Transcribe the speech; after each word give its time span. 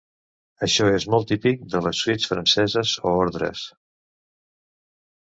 Això 0.67 0.85
és 0.99 1.03
molt 1.13 1.27
típic 1.31 1.67
de 1.73 1.81
les 1.87 2.01
suites 2.05 2.25
franceses 2.31 2.95
o 3.03 3.13
ordres. 3.27 3.67